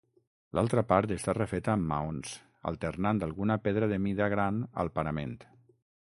L'altra 0.59 0.83
part 0.91 1.11
està 1.15 1.33
refeta 1.37 1.73
amb 1.73 1.85
maons, 1.91 2.31
alternant 2.71 3.21
alguna 3.27 3.57
pedra 3.67 3.89
de 3.93 3.99
mida 4.07 4.31
gran 4.35 4.57
al 4.85 4.91
parament. 4.97 5.37